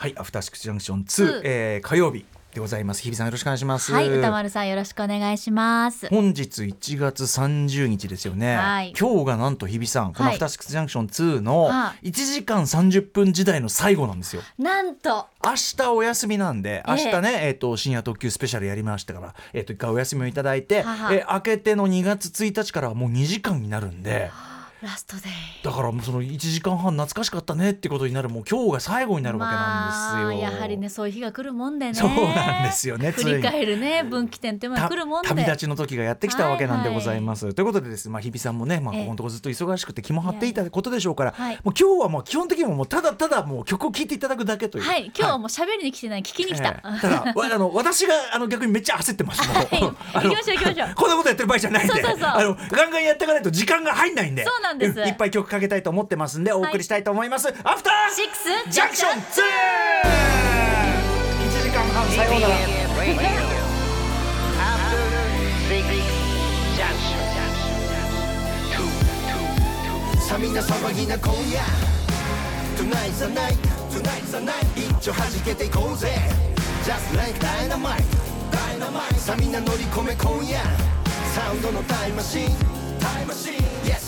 [0.00, 2.24] はい、アフターシックスジャンクション2、えー、火曜日
[2.54, 3.02] でございます。
[3.02, 3.92] 日比さんよろしくお願いします。
[3.92, 6.06] はい、歌丸さんよろしくお願いします。
[6.08, 8.54] 本日1月30日ですよね。
[8.54, 14.42] はい今日がなんと日比さん、このはいアフターシックスジャンクション2のは1時間30分時代の最後なんですよ。
[14.56, 24.30] なんと、明日お休みなんで、明日ええね、えっ、と、深夜特急スペシャルやりましたから、えっ、と、一回お休みをいただいて、ははえー明けての2月1日からはもう2時間になるんで、
[24.82, 25.64] ラストデイ。
[25.64, 30.40] だからもうその1時間半懐かしかったねってことになる、もう今日が最後になるわけなんですよ。
[30.40, 31.94] まあ、やはりね、そういう日が来るもんでね。
[31.94, 35.28] そうなんですよね振り返るね、分岐点っていうのがた来るもんで。
[35.28, 37.52] 旅立ちの時がやってきたわけなんでございます。
[37.54, 44.84] ということでですね、まあ、日比さんもね、まあ、ええここのところずっと忙しくて気も張っていたことでしょうから、はいもう今日はもう基本的にはもうただただもう曲を聴いていただくだけという。
[44.84, 46.68] はい、今日はもう喋りに来てない、聞きに来た。
[46.68, 49.48] ええただわあの私があの逆にめっちゃ焦ってます。
[49.48, 55.00] もうはい行きましょう行きましょうこんなことやってる場合じゃないんで、そうそうそうあのガンガンやっていかないと時間が入んないんで、そうなんです。
[55.00, 57.48] いっぱい曲かけたいと思ってますんでお送りしたいと思います。
[57.48, 59.18] アフターシックスジャンクション 2!
[59.18, 59.22] 1
[61.62, 62.54] 時間半さようなら。
[70.18, 71.62] さあみんな騒ぎな今夜。
[72.76, 73.56] Tonight's the night.
[73.90, 74.66] Tonight's the night.
[74.76, 76.10] 一丁弾けていこうぜ。
[76.84, 78.04] Just like dynamite.
[78.50, 79.14] Dynamite.
[79.14, 80.60] さあみんな乗り込め今夜。
[81.34, 82.48] サウンドのタイムマシン
[82.98, 83.52] タイムマシン
[83.84, 84.07] Yes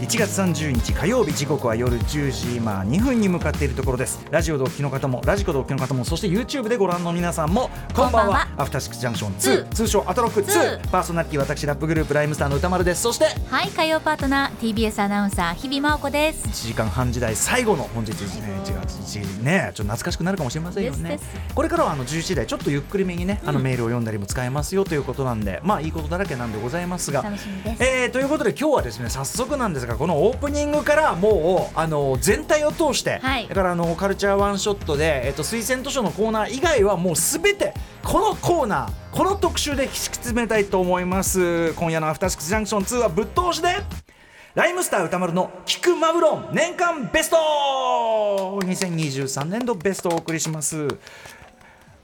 [0.00, 4.24] 1月30日火曜日時刻は夜10時今2分に向かっているところです。
[4.30, 8.48] ラジオでお聞きの方もラジコでお聞きの方もそして YouTube でご覧の皆さんもこんばんは。
[8.56, 13.02] アフターシックスジャンクション2 2通称アトロック2 2パーソナリティ私ラップグループライムスターの歌丸です。
[13.02, 16.48] そしてはい、火曜パートナー、TBS アナウンサー、日々真央子です。
[16.48, 18.48] 1時間半時代最後の本日ですね。
[18.64, 19.42] 1月1日。
[19.44, 21.18] ねちょっと懐かしくなるかもしれませんよね。
[21.54, 27.22] これからはあの11時台ちょっとゆっくりめにね、あのメールを読んだりも使えますよということなんでまあいいことだらけなんでございますが。
[27.22, 27.82] 楽しみです。
[27.82, 33.48] えーということで今日はですね早速なんですがこのオープニングからもうあの全体を通して、はい。
[33.48, 41.72] だからあのカルチャーワンショットで、えっと推薦図書のコーナー以外はもうすべてこのコーナーこの特集で引き詰めたいと思います。
[41.74, 43.68] 今夜の「アフターシックスジャンクション2」はぶっ通しで
[44.54, 47.36] ライムスター歌丸の「キクマブロン年間ベスト」
[48.62, 50.86] 2023年度ベストをお送りします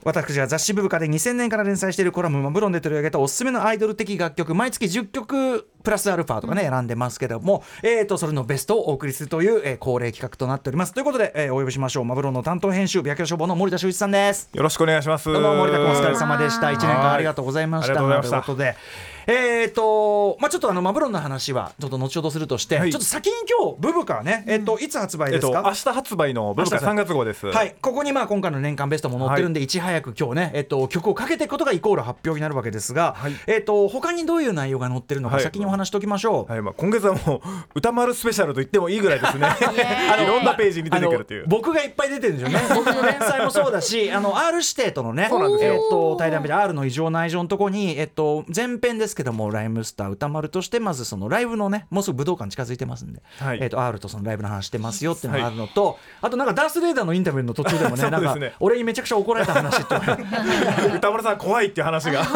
[0.03, 10.93] 私は雑誌ブブカで2000年から連載しているコラムマブロンで取り上げたおすすめのアイドル的楽曲毎月10曲プラスアルファとかね、選んでますけども、えー、とそれのベストをお送りするという、えー恒例企画となっております。
[10.93, 12.05] ということで、えーお呼びしましょう。
[12.05, 14.49] マブロンの担当編集白夜消防の森田修一さんです。
[14.53, 15.31] よろしくお願いします。
[15.31, 16.67] どうも森田君お疲れさ様でした。
[16.67, 17.93] 1年間ありがとうございました。
[17.93, 18.45] はいありがとうございました。
[18.45, 22.91] ということでえーとまあちょっとあのマブロンの話はちょっと後ほどするとして、はい。
[22.91, 27.47] ちょっと先に今日ブブカはね、えっ、といつ発売えっとですか、明日発売のブロカ3月号です。
[27.47, 33.33] はい、ここにまあ今回の年間ベストも載ってるんで、い、ち早く今日ね、えっと、曲をかけていくことがイコール発表になるわけですが、はい。
[33.47, 35.43] えっと、他にどういう内容が載ってるのかはい。
[35.43, 36.51] 先にお話しておきましょう。
[36.51, 36.61] はい。
[36.61, 37.41] まあ今月はもう
[37.75, 39.47] 歌丸スペシャルと言ってもいいぐらいですね。
[39.47, 41.41] ーイいろんなページに出てくるという。
[41.41, 41.49] あの。
[41.49, 42.65] 僕がいっぱい出てるんですよね。
[42.75, 45.73] 僕の連載もそうだしあの R 指定とのねそうなんですよ。
[45.73, 53.59] えっと対談日で R の異常内情のとこに、えっと、前編ですけどもライムスター歌丸としてまずそのライブのねもうすぐ武道館近づいてますんで、はい。
[53.61, 58.55] えっと、R とそのライブの話してますよっていうのがあるのと、あとなんかダース・レーダーのインタビューの途中でもねそう なんかですね。
[58.59, 59.95] 俺にめちゃくちゃ怒られた話って
[60.95, 62.21] 歌丸さん怖いっていう話が。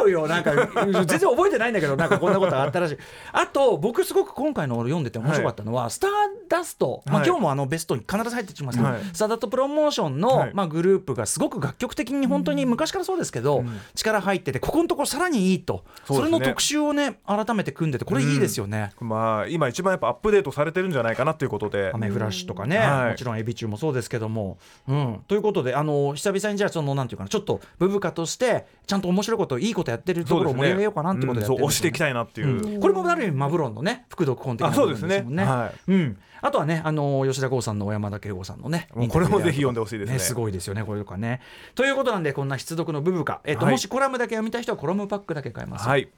[0.00, 0.52] 違うよなんか
[0.84, 2.98] 全然覚えてないんだけどなんかこんなことがあったらしい。
[3.32, 6.10] あと僕すごく今回の俺読んでて面白かったのは、スター
[6.48, 7.26] ダスト、まあ、はい。
[7.26, 9.00] 今日もあのベストに必ず入ってきますけど、はい。
[9.12, 10.50] スターダストプロモーションの、はい。
[10.54, 15.84] まあ、グループがすごく楽曲的に本当に昔からそうですけど、力入っててここのところさらにいいと。
[16.04, 16.24] そ,、ね。
[16.24, 18.92] れの特集をね改めて組んでてこれいいですよね。
[19.00, 21.90] まあ今一番やっぱアップデートされてるんじゃないかなということで。
[21.92, 23.10] アメフラッシュとかね、はい。
[23.10, 24.58] もちろんエビ中もそうですけども、
[24.88, 31.54] うん、ということであの久々にじゃあそのなんていうかなちょっとブブカとしてちゃんと面白いこといいことやってるところを盛り上げようかなってことでね。
[31.54, 32.74] 押していきたいなっていう。
[32.74, 32.80] うん。
[32.80, 40.18] これもある意味マブロンのね副読本的なあそうですもんはうん、あとはねあの吉田剛さんの小山田圭吾さんのねもうこれもぜひ読んでほしいですね。
[40.18, 41.40] すごいですよねこれとかね。
[41.74, 43.72] ということなんでこんな必読の部分か、えっとはい。
[43.72, 46.08] もしコラムだけ読みたい人はコラムパックだけ買えますはい。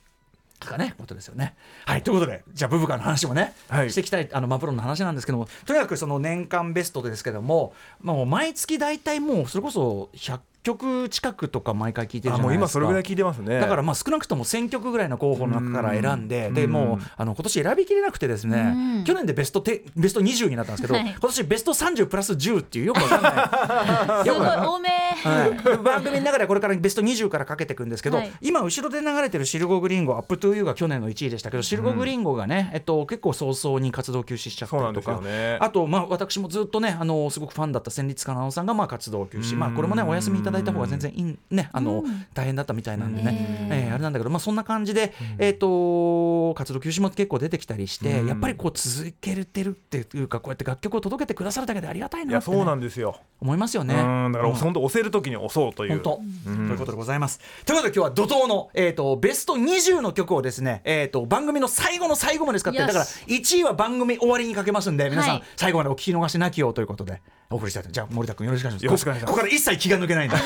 [0.62, 1.54] とかねことですよね。
[1.86, 12.42] はいということでじゃあブブカの話もね、はいしていきたいあのマプロンの話なんですけどもとにかくその年間ベストですけどもまもう毎月大体もうそれこそ100曲近くとか毎回聞いてるじゃないですか。
[12.42, 13.58] あもう今それぐらい聞いてますね。
[13.58, 19.04] だからまあ少なくとも1000曲ぐらいの候補の中から選んででもうあの今年選びきれなくてですねうん。
[19.04, 21.10] 去年でベスト10ベスト20になったんですけど、はい。
[21.10, 24.24] 今年ベスト30プラス10っていう よくわかんない。
[24.24, 24.88] すごい多め。
[25.22, 28.32] はい、番組の中ではこれからベスト20からかけていくんですけど、はい。
[28.40, 35.58] 今後ろで流れてるシルゴグリンゴアップトゥーユーが去年の1位でしたけどシルゴグリンゴがね、えっと、結構早々に活動休止しちゃったりとか、よね。
[35.60, 42.04] あと、まあ、私もずっとねあのすごくファンだった戦慄かなおさんがまあ活動休止、うんまあ、これもねお休みいただいた方が全然いい、ね、あの
[42.34, 43.68] 大変だったみたいなんでね、ね。
[43.70, 48.28] えーあれなんだけど、まあ、そんな感じで、えっと活動休止も結構出てきたりして、うん。
[48.28, 53.20] やっぱりこう続けてるっていうかこうやって楽曲を届けてくださるだけでありがたいなって、ね、いやそうなんですよ。
[53.40, 53.94] 思いますよね。
[53.94, 54.32] うん。
[54.32, 54.56] だからうん。
[54.56, 56.00] 本当押せる時に押そうという。
[56.00, 57.40] ということでございます。
[57.64, 65.42] ということで今日は怒涛の、えー、とベスト20の曲をですね、えー、と番組の最後の最後まで使ってだから1位は番組終わりにかけますんで皆さん、はい。
[65.56, 67.20] 最後までお聞き逃しなきようということで
[67.50, 67.90] お送りしたいと。
[67.90, 69.04] じゃあ森田君よろしくお願いします。
[69.04, 70.36] こここから一切気が抜けないんで、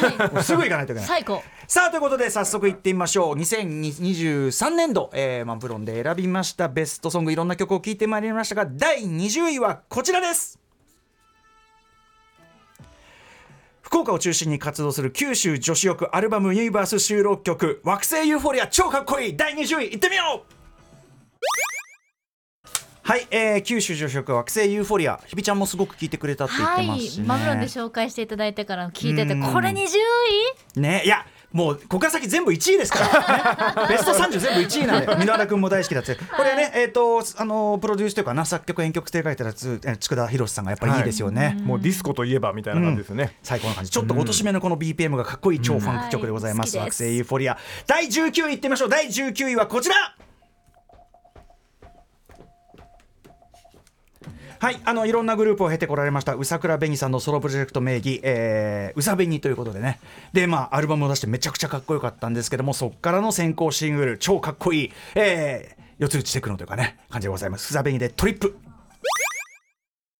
[0.43, 1.05] すぐ行かないといけない。
[1.05, 1.43] 最高。
[1.69, 3.35] さあということで早速いってみましょう。
[3.37, 10.59] 2023年度、えー、マンプロンで選びましたベストソングいろんな曲を聴いてまいりましたが第20位はこちらです。
[13.83, 20.57] 福岡を中心に活動する九州女子力アルバムユニバース収録曲「惑星ユーフォリア超かっこいい」第20位いってみよう
[23.07, 29.43] はい、えー、九州女子力惑星ユーフォリアひびちゃんもすごく聞いてくれたって言っはいてますし、ねマブロンで紹介していただいてから聞いててうん。
[29.43, 29.87] これ20
[30.77, 30.81] 位？
[30.81, 36.17] ねいやもうここから先全部1位ですから、ね、 ベスト30全部1位なんで箕輪田君も大好きだって。
[36.17, 41.01] これね、えっ、とあのプロデュースというかな作曲編曲提書いたやつえー佃博さんがやっぱりい。
[41.01, 43.91] いですよね、もうディスコといえばみたいな感じですね、最高な感じ。
[43.93, 48.89] ちょっと落とし目のこの BPM がかっこいい超ファンク曲でございます、うんはい惑星ユーフォリア第19位いってみましょう。
[48.89, 49.95] 第19位はこちら
[54.59, 60.01] はい、あのいろんなグループを経てこられました宇佐倉紅さんのソロプロジェクト名義、えー、宇佐紅ということでね。
[60.33, 67.71] でまあアルバムを出してめちゃくちゃかっこよかったんですけどもそこからの先行シングル超かっこいい、えー、四つ打ちテクノというかね感じでございます。
[67.71, 68.57] 宇佐紅でトリップ。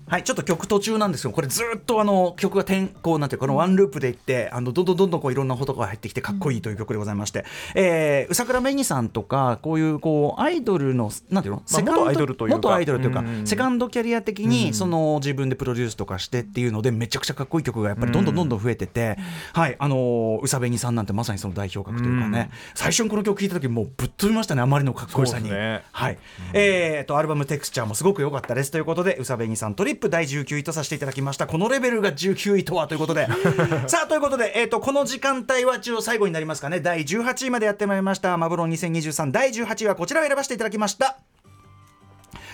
[0.09, 7.45] はい、ちょっと曲途中なんですけど、これずっとあの曲が転校なんていうかこのワンループでいって、あのどんどんどんどんこういろんなことが入ってきてかっこいいという曲でございまして、
[7.75, 12.57] えー、宇佐倉紅さんとかこういうこうアイドルのなんていうの、セカン元アイドルというか。
[12.57, 19.19] 元アイドルというか、うんセカンドキャリア的にその自分でプロデュースとかしてっていうのでめちゃくちゃかっこいい曲がやっぱりどんどんどんどん増えてて、
[19.53, 25.51] はい、あのー宇佐紅さんなんてまさにその代表格というかね、最初にこの曲聴いた時もうぶっ飛びましたねあまりのかっこよさに。
[25.51, 26.19] はい、
[26.53, 28.71] えー、とアルバムテクスチャーもすごく良かったです。
[28.71, 31.47] ということで宇佐紅さんトリップ第19位とさせていただきました。
[31.47, 33.27] このレベルが19位とはということで。
[33.89, 36.81] さあということで、えー、とこの時間帯は一応最後になりますかね。
[36.81, 38.37] 第18位までやってまいりました。
[38.37, 41.19] マブロン2023第18位はこちらを選ばせていただきました。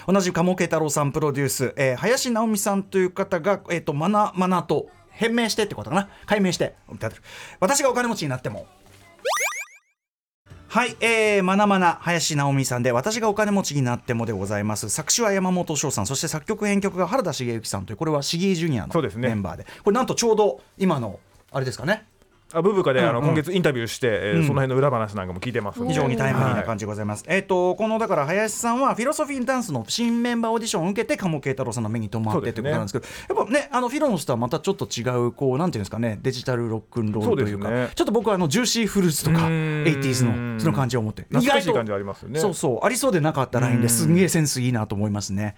[0.06, 6.09] 同じ鴨慶太郎さんプロデュース、えー林直美さんという方が、えー、とマナマナと変名してってことかな。
[6.27, 6.75] 解明して。
[7.61, 8.67] 私がお金持ちになっても
[10.73, 14.89] はい、えー、まなまな林直美さんで私がお金持ちになってもでございます。
[14.89, 19.67] 作詞は山本翔さんそして作曲編曲が原田茂之さんというこれはシギージュニアのメンバーで。
[19.85, 21.21] これなんとちょうど今の
[21.51, 22.07] あれですかね
[22.53, 24.43] あブブカであの、今月インタビューして、えーうん。
[24.43, 27.25] その辺の裏話なんかも聞いてます非常にタイムリーな感じ、じでございます。
[27.27, 41.27] えっ、とこのだから林さんはフィロソフィーダンスの新メンバーオーディションを受けて加茂啓太郎さんの目に留まってってことなんですけど、やっぱねあのフィロのスとはまたちょっと違うこうなんていうんですかねデジタルロックンロールというかちょっと僕はあのジューシーフルーツとかうーん 80s のその感じを持って。
[41.31, 42.41] 意外と感じありますよね。
[42.41, 45.57] そうそうありそうでなかったラインですんげえセンスいいなと思いますね。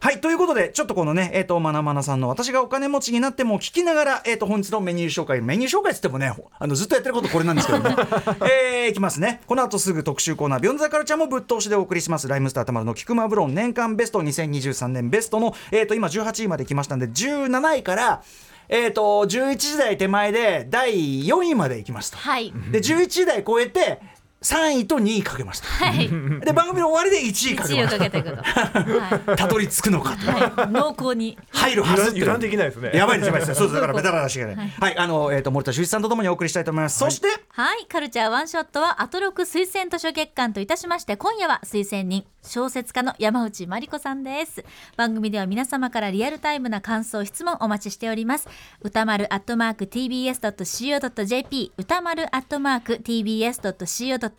[0.00, 7.96] はいということでちょっとこのねえっ、とまなまなさんの私がお金持ちになっても聞きながらえっ、と本日のメニュー紹介メニュー紹介っつってもねあのずっとやってることこれなんですけどね。
[8.44, 9.40] えー、いきますね。
[9.46, 12.28] この後すぐ特集コーナー Beyond the Culture もぶっ通しでお送りします。
[12.28, 18.22] ライムスター宇多丸の聴くマブ論年間ベスト2023年ベストのえっ、と今18位まで来ましたんで17位から
[18.68, 22.16] えー、と11時台手前で第4位まで行きました。
[22.16, 22.52] はい。
[22.70, 24.00] で11時台超えて
[24.44, 25.66] 3位と2位かけました。
[25.66, 26.08] はい。
[26.40, 28.36] で番組の終わりで1位かけ1位をましかけていくと。
[28.36, 30.24] はたたどり着くのかと。
[30.24, 31.38] い、はい、濃厚に。
[31.50, 32.90] 入るはず油断できないですね。
[32.94, 33.54] やばいですやばいです。
[33.54, 33.74] そうです。
[33.74, 34.98] だからベタらしいからねはい。
[34.98, 37.28] あのえっ、と森田修一さんとともにお送りしたいと思います、そして。
[37.48, 37.86] はい。
[37.86, 44.64] カルチャーワンショットはアトロク推薦図書月間といたしまして今夜は推薦人小説家の山内真理子さんです。
[44.98, 48.48] 番組では皆様からリアルタイムな感想質問お待ちしております。
[48.82, 54.33] 歌丸アットマーク tbs.co.jp 歌丸アットマーク tbs.co.jp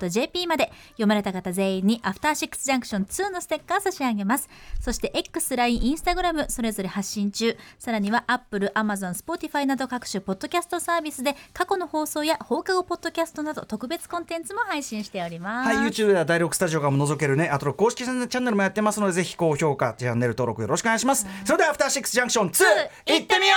[0.47, 0.71] まで。
[0.91, 4.49] 読まれた方全員にアフターシックスジャンクション2のステッカー差し上げます。
[4.79, 7.57] そして X、LINE、Instagram それぞれ発信中。
[7.79, 15.75] さらには Apple、Amazon、Spotify など各種ポッドキャストサービスで過去の放送や放課後ポッドキャストなど特別コンテンツも配信しております。
[15.75, 21.27] はい、YouTube では第6スタジオがも覗けるね、あと公式チャンネルもやってますので、ぜひ高評価、チャンネル登録よろしくお願いします。
[21.43, 22.63] それでは、アフターシックスジャンクション2、
[23.05, 23.55] 行ってみよ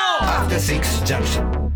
[1.64, 1.67] う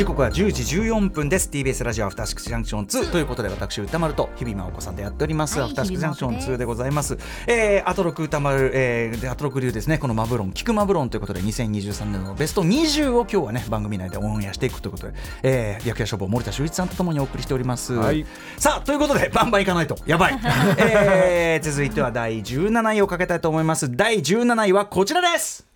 [0.00, 1.50] 時刻は10時14分です。
[1.50, 7.18] TBS ラジオアフターシックスジャンクション2ということで私歌丸と日々真央子さんでやっております、はいアフターシックスジャンクション2日々真央子でございます。
[7.46, 9.98] えー、アトロク歌丸、えー、でアトロク流ですね。
[9.98, 18.24] このマブロン聞くマブロンということで2023年のベスト20を今日はね番組内でオンエアしていくということで、えー、役屋処方森田修一さんとともにお送りしております、はい。
[18.56, 19.98] さあということでバンバンいかないと。
[20.06, 20.40] やばい、
[20.80, 23.94] えー、続いては第17位をかけたいと思います。
[23.94, 25.69] 第17位はこちらです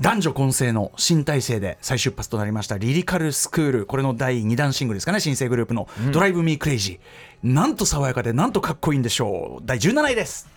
[0.00, 3.86] 男女混成の新体制で再出発となりましたリリカルスクール。
[3.86, 5.20] これの第2弾シングルですかね。
[5.20, 9.62] 新生グループの「ドライブ・ミー・クレイジー」なんと爽やかでなんとかっこいいんでしょう。
[9.66, 10.48] 第17位です。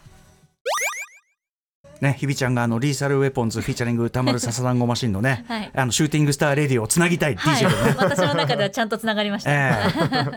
[2.01, 5.71] ね、ひびちゃんがあのリーサルウェポンズ フィーチャリング宇多丸ササダンゴマシンのね、はい。
[5.73, 7.63] あの Shooting Star Lady をつなぎたいはい。
[7.63, 9.73] DJ でね、私の中ではちゃんとつながりました、え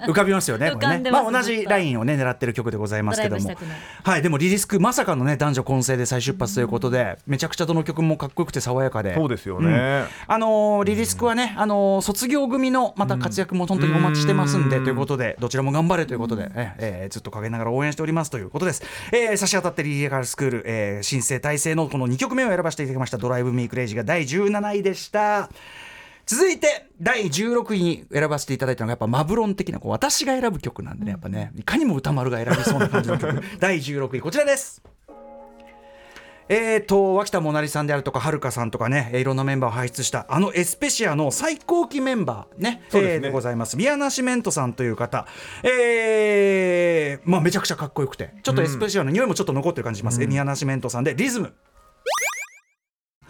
[0.07, 0.11] え。
[0.11, 0.71] 浮かびますよね。
[0.77, 1.11] ね。
[1.11, 3.51] まあ同じラインをね狙ってる曲でございますけども。
[4.05, 4.23] はい。
[4.23, 9.15] でもリリスクまさかのね男女混成で再出発ということで、めちゃくちゃどの曲もかっこよくて爽やかで。
[9.15, 14.85] そうですよね、あのーリリスクはね、あのー卒業組のまた活躍も本当にお待ちしてますんで、うん。
[14.85, 18.83] ということでどちらも頑張れということで、ええーずっと陰ながら応援しておりますということです、
[19.13, 25.49] えー差し当たってリリカルスクール、えー新生体制のこの2曲目を選ばせていただきました「ドライブ・ミー・クレイジー」が第17位でした。
[26.27, 33.41] 続いて第16位に選ばせていただいたのがやっぱマブロン的なこう私が選ぶ曲なんでねやっぱねいかにも歌丸が選びそうな感じの曲。
[33.61, 34.83] 第16位こちらです
[36.49, 43.15] えーと脇田もなりさんであるとかはるかさんとかねえーいろんなメンバーを輩出したあのエスペシアの最高期メンバーねそうですね。
[43.15, 43.77] えーでございます。
[43.77, 45.27] ビアナシメントさんという方。
[45.63, 51.53] えーまあめちゃくちゃかっこよくてちょっとエスペシアの匂いもちょっと残ってる感じします、えビアナシメントさんでリズム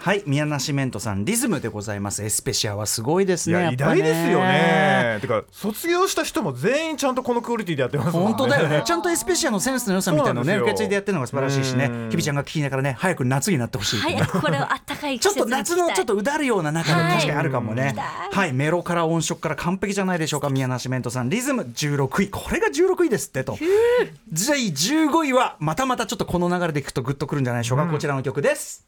[0.07, 2.23] はい、宮ナシメントさん、リズムでございます。
[2.23, 3.59] エスペシアはすごいですね。
[3.59, 8.85] いや偉大ですよねてか卒業した人も全員ちゃんとこのクオリティでやってますね本当だよね。
[8.87, 11.89] ちゃんとエスペシアのセンスの良さみたいなのをね、受け継いでやってるのが素晴らしいしねう。
[12.07, 13.97] ん日比ちゃんが聞きながらね、早く夏になってほしい。
[13.97, 17.97] 早くこれをあったかい季ちょっと夏のちょっとうだるような中ではい確かにあるかもね。
[18.31, 21.31] はい、メロから音色から完璧じゃないでしょうか、宮ナシメントさん。
[21.31, 22.31] リズム16位。
[22.31, 23.59] これが16位ですってと。
[24.31, 27.89] 第15位は、またまたちょっとこの流れでいくとグッとくるんじゃないでしょうか。
[27.89, 28.87] こちらの曲です。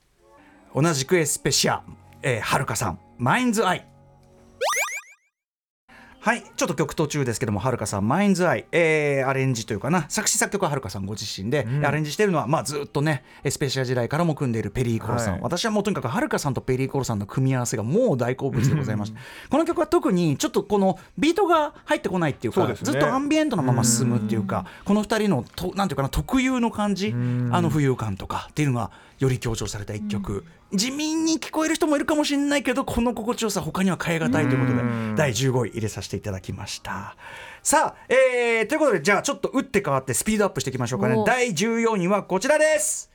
[0.75, 1.83] 同じくエスペシア、
[2.23, 3.89] えー、はるかさん、マインズアイ。
[6.21, 15.43] はい、ちょっと曲途中ですけども、はるかさん、マインズアイ、えーアレンジというかな、作詞作曲ははるかさんご自身で、アレンジしてるのは、まあ、ずっとね、エスペシア時代からも組んでいるペリーコロさん、はい。
[15.43, 22.75] 私はもうとにかくはるかさんとペリーコロさんの組み合わせがもう大好物でございまして、 この曲は特にちょっとこのビートが入ってこないっていうか、ね。
[22.75, 27.15] ずっとアンビエントのまま進むっていうか、この二人のとなんていうかな特有の感じ、あ
[27.63, 35.15] の浮遊感とかっていうのがより強調された一曲、地味に聞こえる人もいるかもしれないけどこの心地よさ他には変え難いということで、うん。
[35.17, 37.17] 第15位入れさせていただきました。
[37.63, 41.15] さあ、えー、ということでじゃあちょっと打って変わってスピードアップしていきましょうかね。
[41.15, 41.25] お。
[41.25, 43.11] 第14位はこちらです。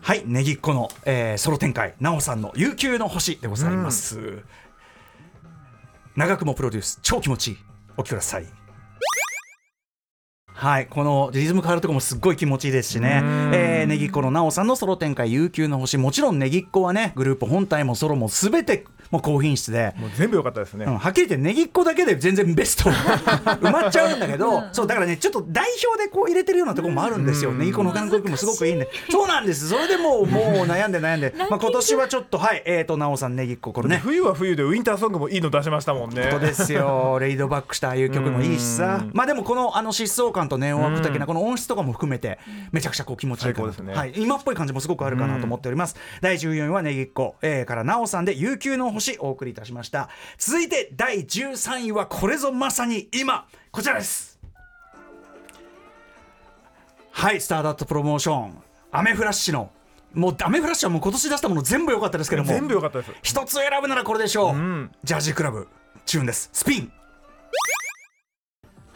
[0.00, 1.94] はいねぎっこの、えーソロ展開。
[2.00, 4.42] なおさんの「悠久の星」でございます、
[6.16, 7.58] 長くもプロデュース超気持ちいい。
[7.96, 8.61] お聞きください
[10.54, 13.20] はい、このリズム変わるとこもすっごい気持ちいいですしね、
[13.52, 22.88] えー、ねぎっこのなおさんのソロ展開、悠久の星、もちろんねぎっこはね、グループ本体もソロもすべてもう高品質で、もう全部良かったですね、うん、はっきり言ってねぎっこだけで全然ベスト。
[23.60, 28.88] 埋まっちゃうんだけど、そうだからねちょっと代表でこう入れてるようなところもあるんですよ、ねぎっこの他の曲もすごくいいんで。
[29.10, 29.68] そうなんです。
[29.68, 34.00] それでもうもう悩んで悩んで、 まあ、今年はちょっとはいえー、となおさんねぎっここれね。
[34.02, 36.22] 冬は冬でウィンターソングもいいの出しましたもんね。
[36.30, 37.18] 本当ですよ。
[37.20, 39.00] レイドバックしたああいう曲もいいしさ。
[39.02, 39.10] うん。
[39.12, 42.38] まあでもこのあの疾走感とネオワーク的なこの音質とかも含めて
[42.70, 43.94] めちゃくちゃこう気持ちいいですね。
[43.94, 50.08] はい、今っぽい感じもすごくあるかなと思っております、第14位はねぎっこ、えー、からなおさんで悠久の星お送りいたしました。
[50.38, 53.46] 続いて第13位はこれぞまさに今。
[53.70, 54.38] こちらです。
[57.10, 58.62] はいスターダットプロモーション。
[58.90, 59.70] アメフラッシュの。
[60.12, 62.48] もうアメフラッシュはもう今年出したもの全部良かったですけども。
[62.48, 63.12] 全部良かったです。
[63.22, 64.90] 一つ選ぶならこれでしょう、ん。
[65.04, 65.68] ジャージークラブ。
[66.04, 66.50] チューンです。
[66.52, 66.92] スピン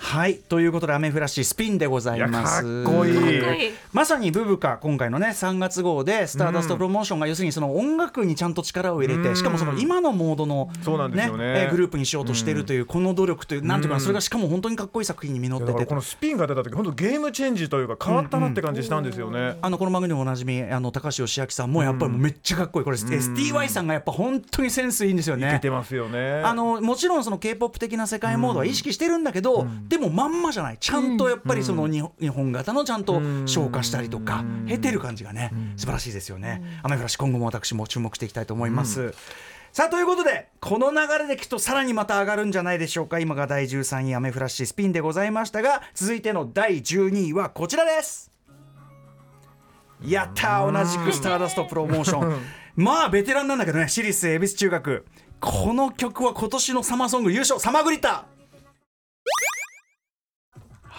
[0.06, 2.64] はいということでアメフラッシュスピンでございます。
[2.64, 3.72] いやかっこいい。
[3.92, 9.36] まさにブブカ今回のね3月号でスターダストプロモーションが要するにその音楽にちゃんと力を入れて、うん。
[9.36, 11.28] しかもその今のモードのそうなんでね。
[11.32, 15.86] えーグループにしようとしてるというこの努力というなんていうかそれがしかも本当にかっこいい作品に実ってて。
[15.86, 22.84] このスピンが出た時本当ゲームチェンジというか変わったなって感じしたんですよね、あのこの番組でもおなじみあの高橋義明さんもやっぱりめっちゃかっこいい。
[22.84, 25.48] これ、STY さんがやっぱ本当にセンスいいんですよね。
[25.48, 26.42] いけてますよね。
[26.44, 30.78] あのもちろんその K-POP 的な世界モードは意識してるんだけど、でもまんまじゃない。
[30.78, 39.14] ちゃんとやっぱりその日本,、型のちゃんと消化したりとか、経てる感じがね、素晴らしいですよね、アメフラシ今後も私も注目していきたいと思います、
[39.72, 43.18] さあということでこの流れでいくとさらにまた上がるんじゃないでしょうか。
[43.18, 48.32] 今が第13位アメフラッシュスピンでございましたが続いての第12位はこちらです。
[50.04, 52.40] やったー同じくスターダストプロモーション。
[52.76, 53.88] まあベテランなんだけどね。
[53.88, 55.06] 私立恵比寿中学。
[55.40, 57.60] この曲は今年のサマーソング優勝。
[57.60, 58.26] サマグリッタ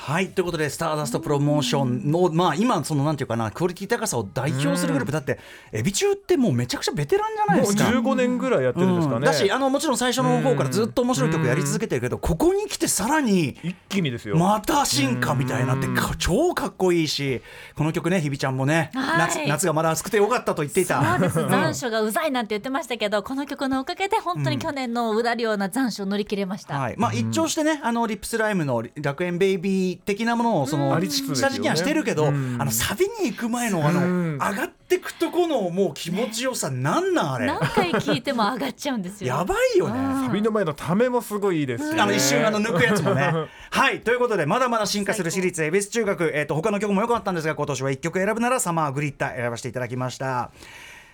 [0.08, 5.12] はいということでスターダストプロモーションのまあ今そのなんていうかなクオリティ高さを代表するグループ。
[5.12, 5.38] だって
[5.74, 9.24] エビ中ってもうめちゃくちゃベテランじゃないでもうすか15年ぐらいやってるんですかね、うん。
[9.26, 17.42] だしあのもちろん最初の方からずっと面白い曲やり続けてるけどここに来てさらに一気にですよ、また進化みたいになってか超かっこいいし
[17.76, 19.20] この曲ねひびちゃんもねはい。
[19.20, 21.04] 夏夏がまだ暑くてよかったと言っていた。
[21.04, 21.36] そうです。
[21.50, 26.96] 残暑がうざいなんて言ってましたけどこの曲のおかげで本当に去年のうだるような残暑を乗り切れました、はい。
[26.98, 32.58] まあ、一聴してね、あのリップスライムの楽園ベイビー的なものをその、下敷きはしてるけど、うん。
[32.60, 34.34] あのサビに行く前のあの、うん。
[34.34, 37.46] 上がってくとこのもう気持ちよさ、なんなんあれ？
[37.48, 39.36] 何回聞いても上がっちゃうんですよ。
[39.36, 40.28] やばいよね。
[40.28, 43.32] サビの前のためもすごいいいですあの一瞬あの抜くやつもね。
[43.72, 44.02] はい。
[44.02, 50.52] ということでまだまだ進化する私立恵比寿中学、えー、と他の曲も良かったんですが今年は1曲選ぶならサマーグリッター選ばせていただきました。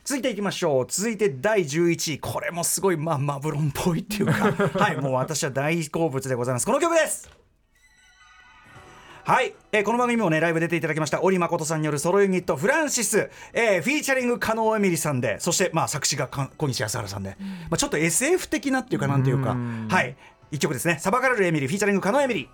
[0.06, 0.86] 続いていきましょう。
[0.90, 2.20] 続いて第11位。
[2.20, 4.52] これもすごいまあマブロンっぽいっていうか。
[4.78, 4.98] はい。
[4.98, 6.66] もう私は大好物でございます。
[6.66, 7.43] この曲です
[9.26, 17.38] はい、えーこの番組もねライブ出ていただきました織誠さんによるソロユニットフランシス、えーフィーチャリング加納エミリさんでそしてまあ作詞がか小西康陽さんで、
[17.70, 19.56] まあ、ちょっと SF 的なっていうかなんていうか。
[19.88, 20.18] はい。
[20.52, 20.98] 一曲ですね。
[21.00, 22.50] サバカラルエミリフィーチャリング加納エミリ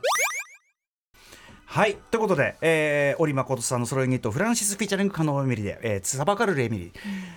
[1.71, 1.97] はい。
[2.09, 6.91] ということで、えー、織誠さんのソロユニットフランシス・フィーチャリング・加納エミリで、えー、サバカルルエミリ、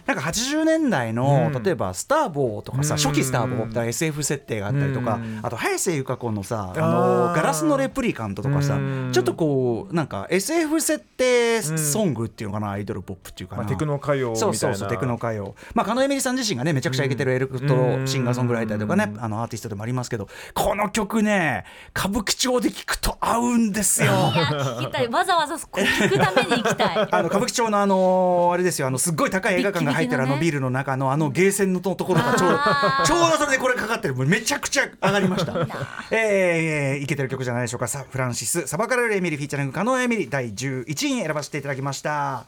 [0.06, 1.62] なんか80年代の、うん。
[1.62, 3.00] 例えば「スター・ボー」とかさ、うん。
[3.00, 5.40] 初期「スター・ボー」だから SF 設定があったりとか、うん。
[5.42, 9.10] あと早瀬由香子のさあのガラスのレプリカントとかさ、うん。
[9.12, 14.48] ちょっとこうなんか SF 設定ソングっていうのかな、アイドルポップっていうかな、まあ、テクノ歌謡みたいな。
[14.48, 15.54] そうそうそうテクノ歌謡。
[15.74, 24.21] まあ加納エミリさん自身がねめちゃくちゃイケてるエレクトロシンガーソングライターとかね、あのアーティストでもありますけどこの曲ね歌舞伎町で聴くと合うんですよ。
[24.30, 25.08] 聞きたい。
[25.08, 27.08] わざわざ聞くために行きたい。
[27.10, 28.86] あの歌舞伎町のあのあれですよ。
[28.86, 32.58] あのすっごい高い映画館が入ってるあのビルの中のあのゲーセンのところがちょうど
[33.04, 34.14] ちょうどそれでこれかかってる。
[34.14, 35.52] もうめちゃくちゃ上がりました。
[36.10, 37.88] えー、いけてる曲じゃないでしょうか。
[37.88, 38.66] さフランシス。
[38.66, 40.28] サバカラルエミリフィーチャリングカノエミリ。
[40.28, 42.44] 第11位に選ばせていただきました。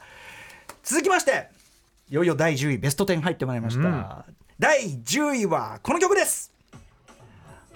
[0.84, 1.48] 続きまして
[2.10, 4.26] いよいよ第10位ベスト10入ってまいりました、
[4.58, 6.52] 第10位はこの曲です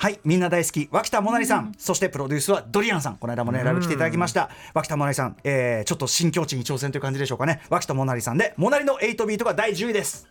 [0.00, 3.16] はいみんな大好き脇田もなりさん、そしてプロデュースはドリアンさん。
[3.16, 7.62] この間もねライブ来ていただきました、脇田もなりさん、えーちょっと新境地に挑戦という感じでしょうかね。
[7.68, 10.28] 脇田もなりさんでもなりの8ビートが第10位です。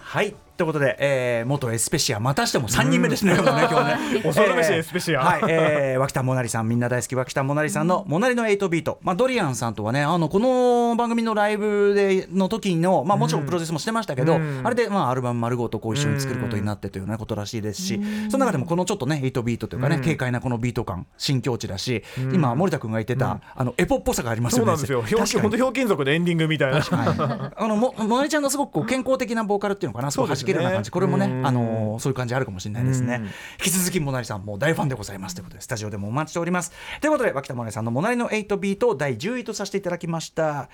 [0.00, 4.22] はいということで、えー元エスペシアまたしても3人目ですね、今日ね今日ね。
[4.26, 5.20] 恐るべしエスペシア。
[5.20, 14.60] はい、えー、脇田もなりさんみんな大好き脇田もなりさんの「もなりの8ビート」まあ、ドリアンさんとはねあのこの番組のライブでの時の、まあ、もちろんプロデュースもしてましたけど、うん。
[14.64, 20.02] あれで、まあ、アルバム丸ごとこう一緒に作ることになってというようなことらしいですし、その中でもこのちょっとね8ビートというかね、うん。
[20.02, 24.72] 軽快なこのビート感新境地だし、今森田君が言ってた、あのエポっぽさがありますよね。
[24.72, 24.92] そうなんです
[25.36, 25.40] よ。
[25.40, 26.80] 本当ひょうきん族のエンディングみたいな。
[26.80, 31.46] はい、あのももなりちゃんがすごくこう健康的なボーカルっていうのかなすごい弾けるような感じ、これもね、うん。
[31.46, 33.24] あのーそういう感じあるかもしれないですね、うん。
[33.24, 33.30] 引
[33.64, 36.72] き続きもなりさんもう大ファンでございますということでスタジオでもお待ちしております。
[37.00, 40.68] ということで脇田もなりさんのもなりの8ビートを第10位とさせていただきました。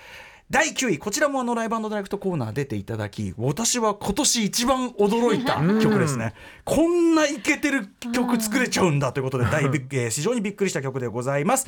[0.49, 6.33] 第9位こちらもあのライブダイレクトコーナー出ていただき私は今年一番驚いた 曲ですね。
[6.63, 11.67] こんなイケてる曲作れちゃうんだということで大えー非常にびっくりした曲でございます。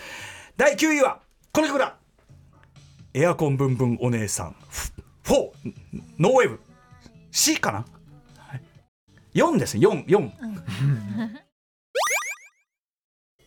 [0.58, 1.96] 第9位はこの曲だ
[3.16, 4.56] エアコンブンブンお姉さん。
[5.24, 5.74] フォー
[6.20, 6.60] ノーウェーブ。
[7.32, 7.97] C かな、はい、
[9.38, 10.32] 4ですね44、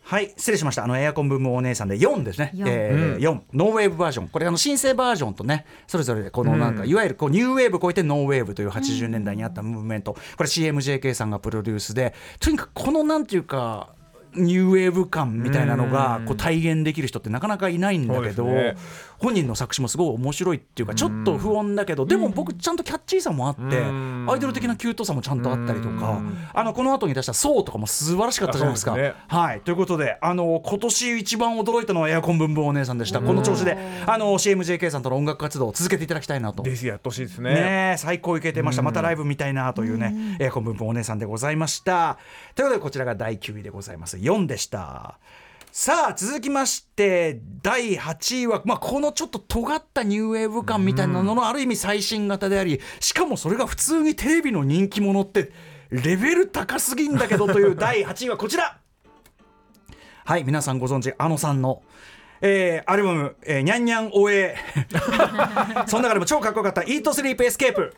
[0.03, 0.83] はい失礼しました。
[0.83, 2.51] あのエアコンブンブンお姉さんで4ですね。
[2.53, 4.27] 4えー4ノーウェーブバージョン。
[4.27, 6.89] これあの申請バージョンとねそれぞれでこのなんか、うん。
[6.89, 13.95] いわゆるこうニューウェーブ超えてノーウェーブという80年代にあったムーブメント、これ CMJK さんがプロデュースでとにかくこのなんていうか
[14.35, 16.25] ニューウェーブ感みたいなのがうん。
[16.25, 18.75] こう体現できる人ってなかなかいないんだけど、ね
[19.21, 22.75] 本人の作詞もすごい面白いっていうかちょっと不穏だけどでも僕ちゃん。
[22.75, 24.27] とキャッチーさもあってうん。
[24.29, 26.37] アイドル的なキュートさもちゃんとあったりとかうん。
[26.53, 28.97] あのこの後に出した「ソウ」とかも素晴らしかったじゃないですか。
[29.27, 29.61] はい。
[29.61, 33.21] ということであの今年一番驚いたのはエアコンブンブンお姉さんでした。
[33.21, 36.63] この調子であの CMJK との音楽活動を続けていただきたいなと。
[36.63, 37.53] ぜひやってほしいですね。
[37.53, 42.17] ねえ最高いけてました、またライブ見たいなというね、エアコンブンブンお姉さんでございました。
[42.55, 44.17] ということでこちらが第9位でございます。
[44.17, 45.19] 4でした
[45.73, 55.53] さあ続きまして第8位は、まあ、このちょっと尖ったニューウェーブ感みたいなののある意味最新型でありしかもそれが普通にテレビの人気者って
[55.89, 58.79] レベル高すぎんだけどという 第8位はこちら。
[60.25, 61.81] はい皆さんご存知あのさんの
[62.41, 64.57] えーアルバム「えー、にゃんにゃんおえ」
[65.87, 67.95] その中でも超かっこよかった「Eat Sleep Escape」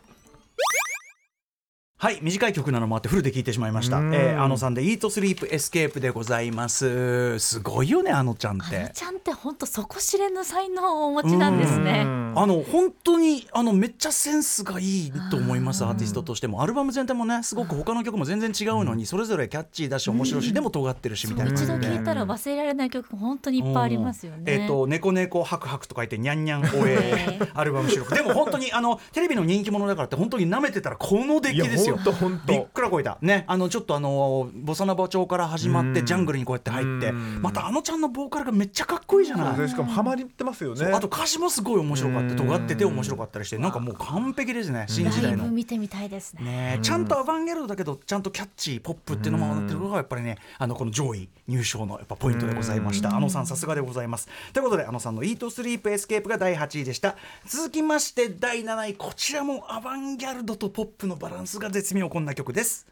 [2.04, 4.14] はい短い曲なのもあってフルで聴いてしまいました、うん。
[4.14, 7.40] えー、あのさんで「イートスリープエスケープ」でございます。
[7.40, 12.02] すごいよねあのちゃんっあのてちゃんって本当底知れぬ才能をお持ちなんですね。
[12.06, 12.34] うん。
[12.36, 16.62] あの本当にあのめっちゃセンスがいいと思いますアーティストとしても。
[16.62, 24.44] アルバム全体もねすごく他の曲も全然違うのにそれぞれキャッチーだし面白いしでも尖ってるしみたいな一度聴いたら忘れられない曲本当にいっぱいありますよね。
[24.48, 28.14] えっ、と猫猫ハクハクと書いてにゃんにゃんおええアルバム収録。
[28.14, 33.18] でも本当にあのテレビの人気者だからって本当に舐めてたらこの出来ですよいやほんとほんとびっくらこいた。
[33.22, 36.06] ねあのちょっとあのボサノバ調から始まってうん。
[36.06, 37.42] ジャングルにこうやって入ってうん。
[37.42, 39.58] またあのちゃんのボーカルがめっちゃかっこいいじゃない。
[39.58, 40.86] でしかもハマりってますよね。
[40.88, 42.32] あと歌詞もすごい面白かった。
[42.32, 42.36] うん。
[42.36, 46.80] 尖ってて面白かったりしてなんかもう完璧ですね新時ライ代のブ見てみたいですね。
[46.82, 53.16] ちゃんとアバンギャルドだけどちゃんとキャッチーポップっていうのもあってるのがやっぱりねあのこの上位入賞のやっぱポイントでございました。
[53.16, 54.28] あのさんさすがでございます。
[54.54, 57.16] ということであのさんの「イートスリープエスケープ」が第8位でした。
[57.46, 58.94] 続きまして第7位。
[58.96, 62.88] こちらもアバンギャルドとポップのバランスが絶妙こんな曲です。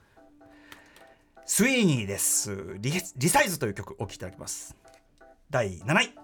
[1.46, 2.78] スイーニーです。
[2.80, 4.76] リリサイズという曲お聴きいただきます。
[5.50, 6.21] 第7位。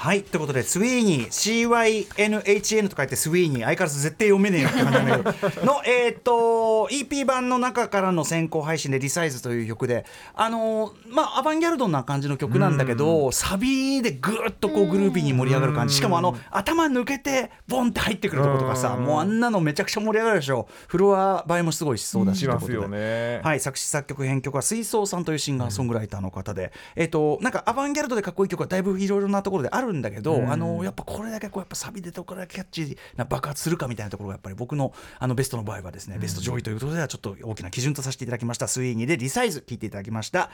[0.00, 5.60] はいということでスウィーニー CYNHN と書いてスウィーニー相変わらず絶対読めねえよって感じなんだけど。
[5.62, 15.96] のえっ、と EP 版の中からの先行配信で「リサイズ」という曲であのーまあアバンギャルドな感じの曲なんだけどサビでぐーっとこうグルービーに盛り上がる感じ。
[15.96, 19.04] しかもあの頭抜けてボンって入ってくるとことかさうん。
[19.04, 20.66] もうあんなのめちゃくちゃ盛り上がるでしょ。
[20.88, 23.54] フロア映えもすごいしそうだししますねは。
[23.54, 38.68] い、作詞作曲編曲は水槽さんというシンガーソングライターの方で、えっ、となんかアバンギャルドでかっこいい曲はだいぶいろいろなところであるんだけど、あのやっぱこれだけこうやっぱサビでどこれだけキャッチーな爆発するかみたいなところがやっぱり僕のあのベストの場合はですね、ベスト上位ということではちょっと大きな基準とさせていただきました。
[38.68, 40.50] スイーニーでリサイズ聞いていただきました。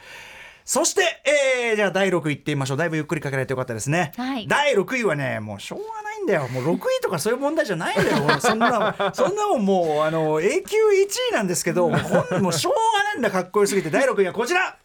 [0.67, 2.77] そして、えーじゃあ第6位いってみましょう。
[2.77, 4.47] だいぶゆっくりかけられてよかったですね、はい。
[4.47, 6.47] 第6位はねもうしょうがないんだよ。
[6.49, 8.39] もう6位とかそういう問題じゃないんだよ。
[8.39, 13.31] そんなそんなもんもうあの永久1位なんですけどもうしょうがないんだ。
[13.31, 13.89] かっこよすぎて。
[13.89, 14.77] 第6位はこちら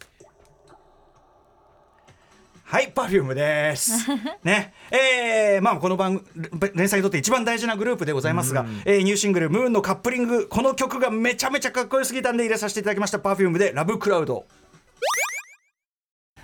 [2.72, 4.08] はい、パフュームです。
[4.42, 6.24] ね、えー、まあこの番
[6.72, 13.18] 連載にとって一番大事なグループでございますが、えーニューシングル Moon のカップリングこの曲がめちゃめちゃかっこよすぎたんで入れさせていただきました。
[13.18, 14.46] Perfume で Love Cloud。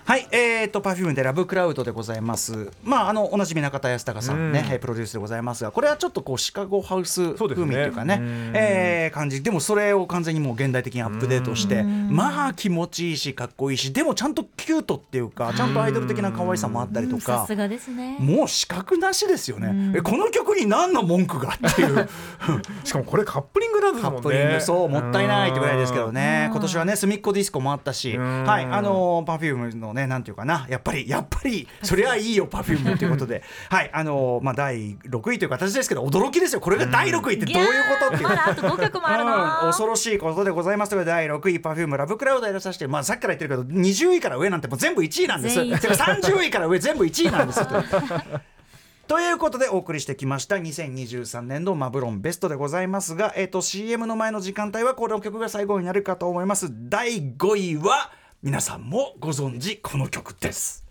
[0.09, 2.71] はい、えー、と、 Perfume で Love Cloud でございます。
[2.83, 9.43] まあ、あの、おなじみ中田ヤスタカさんね、えープロデュースでございますが、これはちょっとこう、シカゴハウス風味っていうかね、うんえー感じ。
[9.43, 17.91] でも、それを完全にもう現代的にアップデートして、まあ、気持ちいいし、かっこいいし、でもちゃんとキュートっていうか、ちゃんとアイドル的な可愛さもあったりとかうんさす。
[17.91, 18.17] ね。
[18.19, 19.93] もう死角なしですよね。
[19.95, 22.09] えこの曲に何の文句がっていう。
[22.85, 30.67] しかもこれカップリングなんですもんねカップリングそうもったいないってぐらいですけどね今年はねすみっコディスコもあったしんはいあの Perfume のねなんていうかな。
[30.69, 33.43] やっぱりやっぱりそりゃいいよ Perfume ということで。
[33.71, 36.61] はいあのまあ第6位という形ですけど驚きですよ。
[36.61, 37.69] これが第6位ってどういう
[38.01, 38.29] ことっていう。
[38.29, 39.61] まだあと5曲もあるうん、な。
[39.65, 40.95] 恐ろしいことでございます。
[40.95, 45.57] ので第6位 Perfume Love Cloud やらさせて、まあ、さっきから言ってるけど20位から上なんてもう全部1位なんです。
[45.57, 45.79] 全員。
[45.79, 47.67] てか30位から上全部1位なんです。
[47.67, 47.83] と
[49.09, 50.57] ということでお送りしてきました。
[50.57, 56.71] 2023年度マブ論ベストでございますが、えっと CM の前の時間帯はこの曲が最後になるかと思います。
[56.91, 60.85] 第5位は皆さんもご存知この曲です。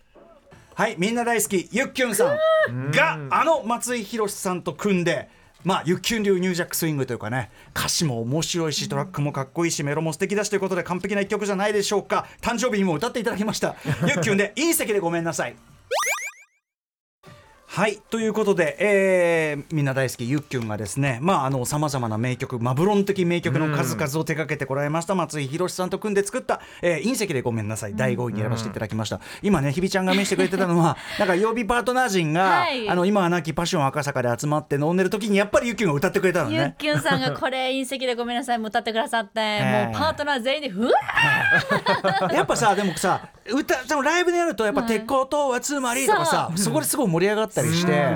[0.74, 2.36] はいみんな大好きゆっきゅんさ
[2.70, 2.92] ん。
[2.92, 5.30] があの松井宏さんと組んで
[5.64, 12.28] まあ、ゆっきゅん流ニュージャックスイングというかね歌詞も面白いしトラックもかっこいいしメロも素敵だしということで完璧な一曲じゃないでしょうか。
[12.42, 13.76] 誕生日にも歌っていただきました。
[14.06, 15.56] ゆっきゅんで隕石でごめんなさい
[17.78, 25.14] はいということで、えーみんな大好きゆっきゅんがですねまああのさまざまな名曲マブロン的名曲の数々を手掛けてこられました。
[25.14, 32.90] 松井宏さんと組んで作った「えー隕石でごめんなさい」第5位に選ばせていただきました、今ねひびちゃんが見せてくれてたのは なんか曜日パートナー陣が、はい。
[32.90, 36.76] あの今は亡きパッション赤坂で集まって飲んでる時にやっぱりゆっきゅんが歌ってくれたのゆっね。
[36.80, 40.92] きゅんさんがこれ隕石でごめんなさいも歌ってくださって、えもうパートナー全員でふわ
[42.34, 48.08] やっぱさでもさ歌でもライブでやるとやっぱ「はい鉄鋼とはつまり」とかさそこですごい盛り上がったりして。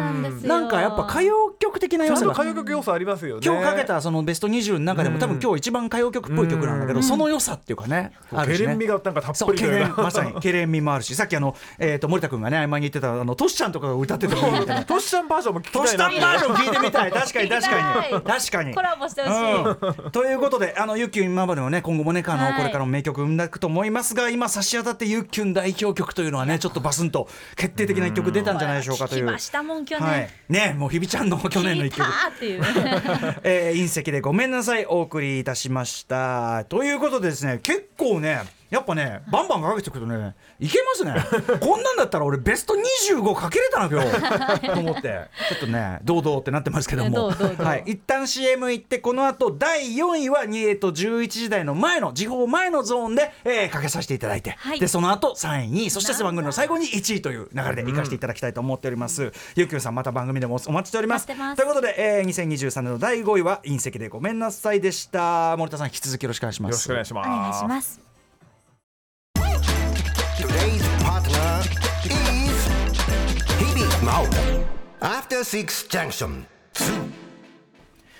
[0.47, 3.41] なんかやっぱ歌謡曲的な要素が歌謡曲要素ありますよね。
[3.43, 8.65] 今日かけたそのベスト20の中でも多分今日一番歌謡曲っぽい曲なんだけどその良さっていうかねあるしね。
[8.65, 9.63] ケレン味がなんかたっぷり
[9.95, 14.85] まさにケレン味もあるしさっきあのえっと森田君がね前に言ってたあのトシちゃんとかが歌っててもいいみたいな。
[14.85, 17.11] トシちゃんバージョンも聞きトシたいなちゃんバージョン聞いてみたい。
[17.11, 18.21] 確かに確かに。
[18.21, 18.73] 確かに。
[18.73, 20.11] コラボしてほしい、うん。
[20.11, 22.53] ということであのゆっきゅん今までもね今後もねあの、はい。
[22.53, 29.37] これからも名曲生んでいくと思いますが今差し当たってゆっきゅん代表曲というのはねちょっとバスンと決定的な一曲出たんじゃないでしょうかという。
[29.41, 32.61] したもん去年、はい、ねもうひびちゃんの去年の一曲っていう。
[33.43, 36.65] えー隕石でごめんなさいお送りいたしました。
[36.69, 38.41] ということでですね結構ね
[38.71, 41.13] やっぱねバンバンかけてくるとねいけますね。
[41.59, 44.59] こんなんだったら俺ベスト25かけれたな今日。
[44.73, 45.29] と思って。
[45.49, 47.29] ちょっとね堂々ってなってますけども。
[47.31, 47.83] はい。
[47.85, 54.79] 一旦 CM 行ってこの後第4位は2えと11時台の前の時報前のゾーンで、えーかけさせていただいて、はい。
[54.79, 61.25] でその後3位にそして番組の最後に1位という流れで行かせていただきたいと思っております、ゆうきゅうさんまた番組でもお待ちしております。
[61.27, 65.55] ということで、えー2023年の第5位は隕石でごめんなさいでした。
[65.57, 66.71] 森田さん引き続きよろしくお願いします。
[66.71, 67.27] よろしくお願いしおます。
[67.29, 68.10] 願いします
[70.41, 71.61] Today's partner
[72.05, 72.67] is
[73.59, 74.25] Hebe Mao.
[74.99, 77.11] After Six Junction 2.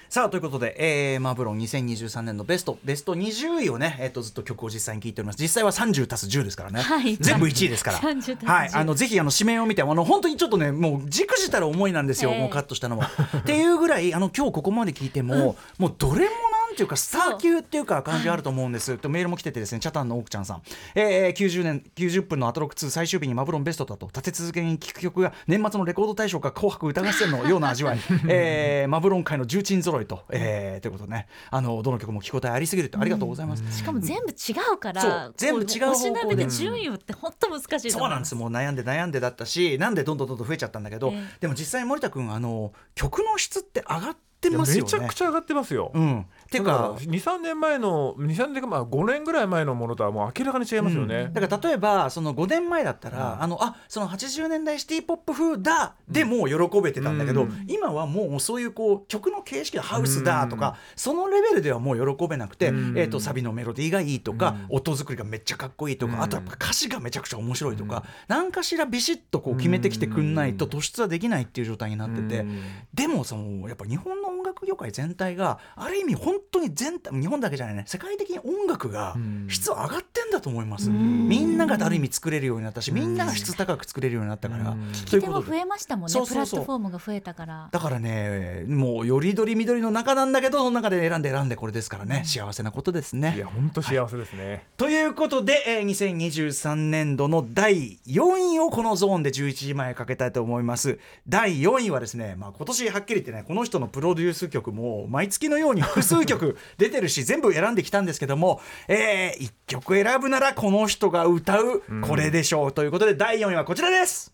[0.08, 0.76] さあということで、
[1.14, 5.42] えー、マブロン2023年のベストベスト20位をね、えっとずっと曲を実際に聴いております。
[5.42, 7.18] 実際は30足す10ですからね、はい。
[7.18, 7.98] 全部1位ですから。
[7.98, 8.70] 30足す10はい。
[8.72, 12.40] あのぜひあの紙面を見てあの本当にちょっとねもうじくじたる思いなんですよ、ええ。
[12.40, 13.10] もうカットしたのは。
[13.40, 18.98] っていうぐらいあの今日ここまで聞いても、もうどれもなんていうかスター級っていうか感じあると思うんです。
[18.98, 20.62] とメールも来ててですねチャタンの奥ちゃんさん、
[20.96, 31.28] えー、90年90分のアトロック2最終日にマブロンベストだと立て続けに聴く曲が年末のレコード大賞か紅白歌合戦のような味わい、 えー、マブロン界の重鎮揃いと、えー、ということでね。
[31.50, 38.36] あのどの曲も聴き応えありすぎるとありがとうございます、しかも全部違うから、そう全部違うこおしなべで方向で順位をって本当難しいそうなんです。
[38.36, 41.38] もう悩んで悩んでだったしなんでどんどんどんどん増えちゃったんだけど、ええ。
[41.42, 44.82] でも実際森田君あの曲の質って上がっていやますよね。
[44.84, 57.66] めちゃくちゃ上がってますよ、うん、っていうか23年前の23年まあ5年ぐらい前のものとはもう明らかに違いますよね、だから例えばその5年前だったら、あのあその80年代シティ・ポップ風だでもう喜べてたんだけど、うん。
[57.68, 62.98] 今はもうそういうこう曲の形式でハウスだとか、そのレベルではもう喜べなくて、うん。
[62.98, 66.22] えー、とサビのメロディーがいいとか、音作りがめっちゃかっこいいとか、うん。
[66.22, 72.40] あとやっぱ歌詞がめちゃくちゃ面白いとか、何かしらビシッとこう決めてきてくんないと突出はできないっていう状態になってて。
[72.40, 72.62] うん。
[72.94, 79.48] でもそのやっぱ日本の音楽業界全体がある意味本当に全体日本だけじゃないね世界的に音楽がうん。
[79.50, 81.28] 質上がってんだと思います、ん。
[81.28, 84.92] みんながある意味作れるようになったしみんなが質高く作れるようになったから、うん。
[85.10, 85.46] ということで。
[85.46, 86.60] でも増えましたもんねそうそうそう。
[86.60, 87.70] プラットフォームが増えたから。
[87.72, 92.24] だからねもうよりどりみどりの中なんだけどその中で選んで選んでこれですからね。
[92.26, 93.34] 幸せなことですね。
[93.36, 101.00] いや本当幸せですね、ということで、えー2023年度の第4位をこのゾーンで11時前かけたいと思います。
[101.28, 114.34] 第4位はですね、まあ、今年はっきり言ってねこの人のプロデュース曲も毎月のように複数曲出てるし全部選んできたんですけども、え1曲選ぶならこの人が歌うこれでしょう、ということで第4位はこちらです。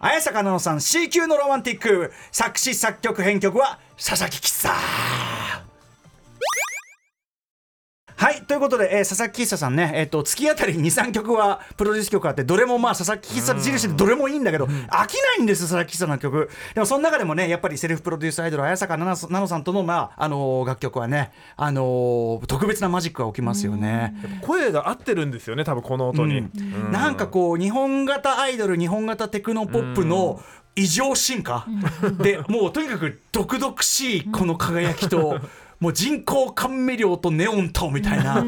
[0.00, 5.63] 綾坂奈々さん C 級のロマンティック作詞作曲編曲は佐々木吉さん
[8.16, 16.48] はいということで、えー佐々木喫茶さんね、えー、と月あたり23曲はプロデュース曲あってどれもまあ佐々木喫茶印でどれもいいんだけど、飽きないんです佐々木喫茶の曲。
[16.74, 24.14] でもその中でもねやっぱりセルフプロデュースアイドル綾坂奈々さんとの、まああのー楽曲はね、あのー特別なマジックが起きますよね。
[24.42, 26.50] 声が合ってるんですよね多分この音に、うん。
[26.86, 26.92] うん。
[26.92, 30.40] なんかこう日本型アイドル日本型テクノポップの
[30.76, 31.66] 異常進化
[32.18, 35.40] でもうとにかく毒々しいこの輝きと。
[35.84, 38.42] もう人工甘味料とネオンとみたいな。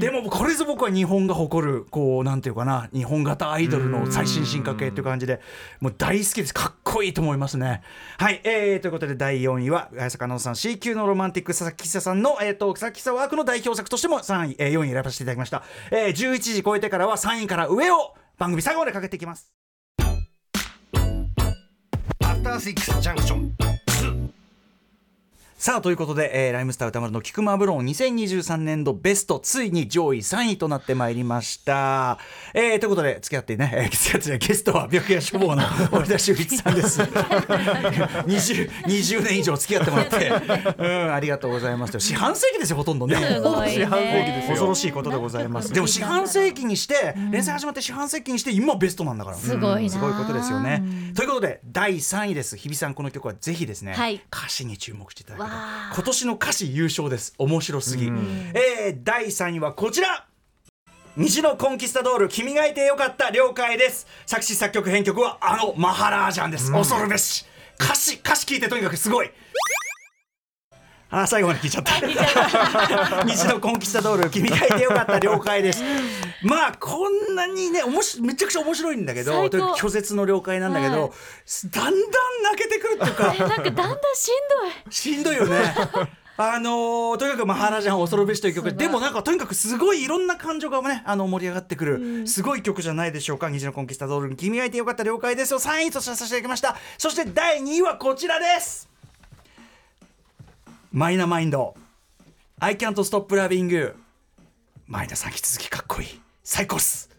[0.00, 5.40] でもこれぞ僕は日本が誇るこうなんていうかな日本型アイドルの最新進化系っていう感じで
[5.78, 6.52] もう大好きです。
[6.52, 7.82] かっこいいと思いますね。
[8.18, 19.52] はい、えー、ということで第4位は綾坂奈々さん C 級のロマンティック佐々木久さんの、えー、と佐々木久ワークの代表作としても3位、えー、4位選ばせていただきました、えー、11時超えてからは3位から上を番組最後までかけていきます。
[22.20, 23.79] After Six Junction
[25.60, 32.18] さあということで、えーライムスター歌丸の菊間ブロン2023年度ベストついに上位3位となってまいりました、
[32.54, 37.02] えーということで付き合ってね、えー、付き合ってねゲストは病気や処方の森田修一さんです。
[38.24, 40.32] 20, 20年以上付き合ってもらって、
[40.78, 42.00] うん、ありがとうございます。
[42.00, 43.16] 四半世紀ですよほとんどね。
[43.16, 43.80] すごいね。
[43.80, 44.48] 四半世紀ですよ。
[44.52, 45.74] 恐ろしいことでございます。
[45.74, 49.36] でも四半世紀にして連載始まって四半世紀にして今ベストなんだから。
[49.36, 49.90] すごいな。
[49.90, 50.82] すごいことですよね。
[51.14, 52.56] ということで第3位です。
[52.56, 54.22] 日比さんこの曲はぜひですね、はい。
[54.34, 55.49] 歌詞に注目していただけたわあ
[55.94, 57.34] 今年の歌詞優勝です。
[57.38, 60.26] 面白すぎ、えー第3位はこちら。
[61.16, 64.06] 虹のコンキスタドール君がいてよかった了解です。
[64.26, 67.44] 作詞作曲編曲はあのマハラージャンです、恐るべし。
[67.80, 69.30] 歌詞歌詞聞いてとにかくすごい。
[71.10, 73.24] あー最後まで聞いちゃった。
[73.26, 75.82] 虹のコンキスタドール君がいてよかった了解です
[76.42, 81.10] まあこんなにねおもしめちゃくちゃ面白いんだけど拒絶の了解なんだけど、はい。
[81.70, 81.92] だんだん
[82.44, 83.34] 泣けてくるっていうか。
[83.34, 84.34] えなんかだんだんしん
[84.84, 84.92] どい。
[84.92, 85.58] しんどいよね。
[86.42, 88.72] あのーとにかく「マハラジャン恐るべし」という曲。
[88.72, 96.76] でもなんかとにかくすごいいろんな感情がねあの盛り上がってくる、すごい曲じゃないでしょうか「虹のコンキスタドールに君がいてよかった了解です」を3位とさせていただきました。
[96.96, 98.88] そして第2位はこちらです。
[100.92, 101.74] マイナマインド
[102.58, 103.94] 「I can't stop loving you」
[104.88, 106.20] 前田さん引き続きかっこいい
[106.52, 107.09] 最高っす。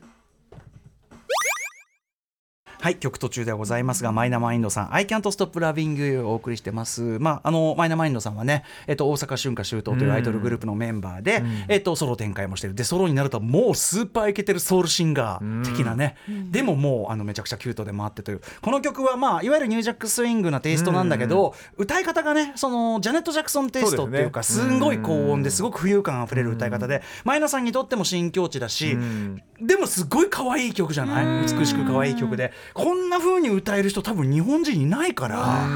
[2.81, 7.19] はい曲途中ではございますが MAINA MIND さん「I can't stop loving you」をお送りしてます。
[7.19, 12.73] まああの MAINA MIND さんはね、えっと、大阪春夏秋冬というアイドルグループのメンバーで、えっと、ソロ展開もしてる。
[12.73, 16.15] でソロになるともうスーパーイケてるソウルシンガー的なね、
[16.49, 18.41] でももうあのめちゃくちゃキュートで回ってという。
[18.63, 24.69] この曲はまあいわゆるニュージャックスイングなテイストなんだけど、歌い方がねそのジャネット・ジャクソンテイストっていうかすね。
[24.71, 29.39] すんごい高音ですごく浮遊感あふれる歌い方で MAINA さんにとっても新境地だし、ん。
[29.61, 31.43] でもすごい可愛い曲じゃない？
[31.43, 35.67] 美しく可愛い曲でこんな風に歌える人多分日本人いないから。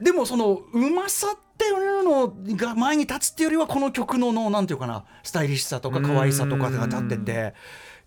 [0.00, 7.54] でもそのうまさっていうのが前に立つっていうよりはこの曲ののなんていうかなスタイリッシュさとか可愛さとかが立ってて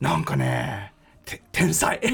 [0.02, 0.97] なんかねて
[1.52, 2.00] 天才。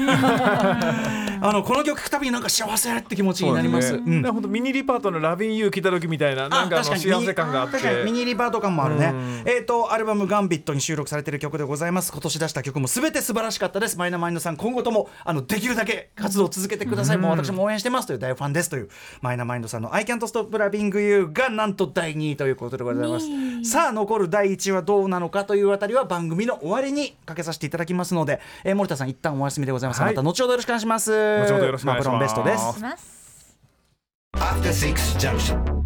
[1.40, 3.92] あのこの曲聴くたびになんか幸せって気持ちになります。
[4.00, 4.16] ね。
[4.16, 7.78] だから本当ミニリパートのラビンユー聞いた時みたいななんか幸せ感があって。
[7.78, 9.06] 確かにミニリバート感もあるね。
[9.06, 9.42] うん。
[9.46, 12.12] えっ、とアルバム「ガンビット」に収録されている曲でございます。
[12.12, 13.96] 今年出した曲も全て素晴らしかったです。
[13.96, 18.88] マイナマインドさん今後ともあのできるだけ活動を続けてください、もう私も応援してますという大ファンですという
[19.20, 23.26] マイナマインドさんの「I can't stop loving you」がなんと第2位ということでございます。
[23.70, 30.10] さあ残る第1位はどうなのかというあたりは番組の終わりにかけさせていただきますので、えー森田さん一旦お休みでございます、はい。
[30.10, 31.12] また後ほどよろしくお願いします。
[31.12, 32.08] 後ほどよろしくお願いします。
[32.08, 32.78] ロンベストです。
[32.78, 33.58] します
[34.36, 35.84] After Six Junction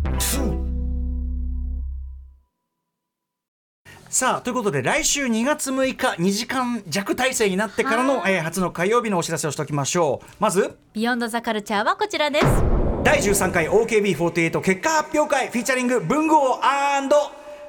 [4.08, 10.26] さあということで来週2月6日2時間弱体制になってからの、えー初の火曜日のお知らせをしておきましょう。
[10.40, 12.46] まずビヨンドザカルチャーはこちらです。
[13.04, 16.58] 第13回 OKB48 結果発表会フィーチャリング文豪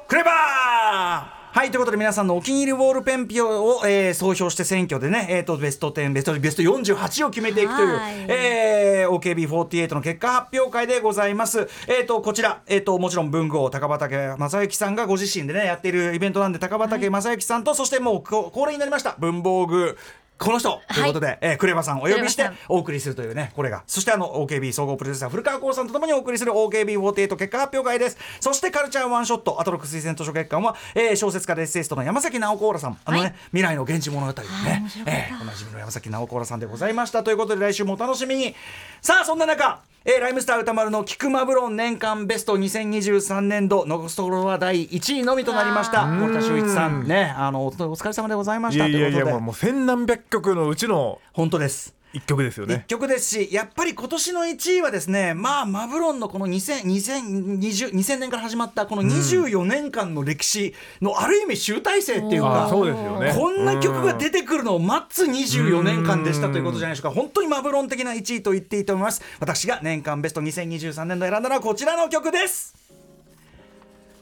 [0.07, 11.67] クレバーはいということで皆さんのお気に入りウォールペン票を、えー総評して選挙でね、えー、とベスト10ベストベスト48を決めていくという、はいえー OKB48 の結果発表会でございます。
[11.87, 19.97] えっ、とこちらえっ、ともちろん文豪高畑正幸さんがご自身でねやっているイベントなんで高畑正幸さんと、そしてもうこ恒例になりました文房具
[20.39, 20.81] この人！
[20.93, 23.83] ということで、えークレバさんをお呼びしてお送りするというねこれが。
[23.85, 28.17] そしてあの OKB 総合プロデューサー古川光さんとともにお送りする OKB48 結果発表会です。
[28.39, 32.97] そしてカルチャーワンショットアトロック推薦図書月間は、えー小説家でエッセイストの山崎直子らさん。
[33.03, 33.35] あのね、はい。
[33.51, 35.19] 未来の源氏物語をね、はい面白かった。
[35.19, 38.55] えーおなじみの山崎直子らさんでございましたということで来週もお楽しみに。
[39.01, 46.05] さあそんな中えーライムスター歌丸の「菊間ブロン年間ベスト2023年度」残すところは第1位のみとなりました。
[46.05, 48.87] 森田修一さんねあのおお疲れ様でございました。
[48.87, 51.95] いやいやいやもう千何百曲のうちの本当です。
[52.11, 63.31] 一曲ですよ一ね曲ですしやっぱり今年の1位はですねまあマブロンのこの2000 2020 2000年から始まったこの24年間の歴史のある意味集大成っていうか、あそうですよね。
[63.31, 67.21] こんな曲が出てくるのを待つ24年間でしたということじゃないでしょうか。
[67.21, 69.21] 本当にマブロン的な1位と言っていいと思います。
[69.39, 72.88] 私が年間ベスト2023年度選んだのはこちらの曲です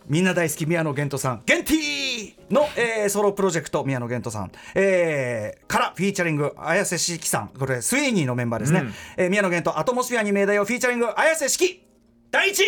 [0.08, 1.44] みんな大好き宮野源斗さん。
[1.46, 7.50] ゲンティーの、えーソロプロジェクト宮野源斗さん、えーからフィーチャリング綾瀬四季さん。
[7.50, 8.86] これスイーニーのメンバーですね、
[9.18, 11.84] えー宮野源斗アトモスフィアに命題をフィーチャリング綾瀬四季
[12.32, 12.60] 第一。
[12.62, 12.64] 位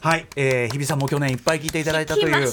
[0.00, 2.48] はい、えー、日比さんも去年いっぱい聞いていただいたと来いう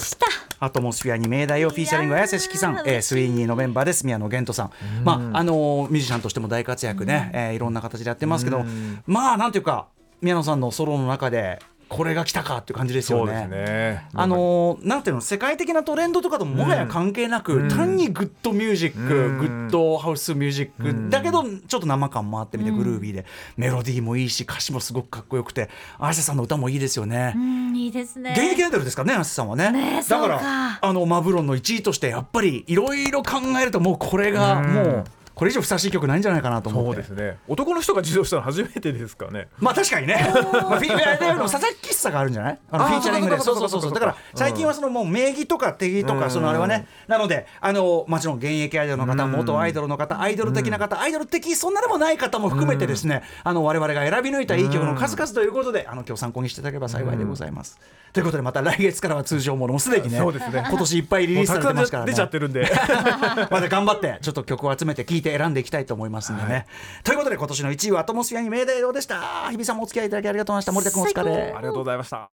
[0.58, 8.64] アトモスフィアに命題をフィーチャリング綾瀬四季さん、えー、スイーニーのメンバーです宮野源斗さん、まああのーミュージシャンとしても大活躍ね、えーいろんな形でやってますけど、
[9.06, 9.86] まあなんていうか
[10.20, 11.60] 宮野さんのソロの中で
[11.94, 13.46] これが来たかっていう感じですよね。
[13.46, 14.08] ね。
[14.14, 19.38] あのーなんていうの世界的なトレンドとかとももはや関係なく、単にグッドミュージック、うん。
[19.38, 23.26] グッドハウスミュージック、だけどちょっと生感もあってみてグルービーで、
[23.56, 25.70] メロディーもいいし歌詞もすごくかっこよくて。
[26.00, 27.32] 綾瀬さんの歌もいいですよね。
[27.36, 28.32] うんいいですね。
[28.36, 29.70] 現役アイドルですからね、綾瀬さんはね。
[29.70, 30.78] ねだからそうか。
[30.82, 37.02] あのマブロンの1位としてやっぱりいろいろ考えるともうこれがもうこれ以上ふさわしい曲ないんじゃないかなと思って。
[37.02, 40.14] そうですね男の人が自動したの初めてですかね まあ確かにね。
[40.52, 42.58] まあフィでも佐々木喫茶があるんじゃない？
[42.70, 43.38] あのフィーチャリングで。
[43.40, 43.92] そうそうそうそう。
[43.92, 46.86] だから最近はそのもう名義とか定義とかうんそのあれはね。
[47.08, 57.78] なのであのもちろん現役アイドルの方、元アイドルの方、アイドル的な方、アイドル的そんなでもない方も含めてですね、あの我々が選び抜いたいい曲の数々ということで、あの今日参考にしていただければ幸いでございます。
[58.12, 62.12] ということでまた来月からは通常ものもすでにね、今年いっぱいリリースされてますからね。
[62.12, 62.70] 出ちゃってるんで
[63.50, 66.66] まだ頑張ってちょっと曲を集めて聴いて選んでいきたいと思いますんでね。
[67.02, 69.50] ということで今年の1位はアトモスフィアに命題でした。
[69.50, 70.92] 日比さんもお付き合いいただきありがとうございました。
[70.92, 71.52] 森田君お疲れ。
[71.56, 72.30] ありがとうございました